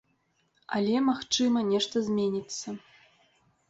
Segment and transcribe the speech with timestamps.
[0.77, 2.67] Але, магчыма, нешта зменіцца.